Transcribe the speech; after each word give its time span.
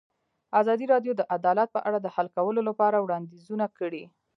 ازادي 0.61 0.85
راډیو 0.93 1.13
د 1.15 1.21
عدالت 1.35 1.69
په 1.75 1.79
اړه 1.87 1.99
د 2.01 2.07
حل 2.15 2.27
کولو 2.37 2.61
لپاره 2.69 2.97
وړاندیزونه 2.99 3.65
کړي. 3.77 4.03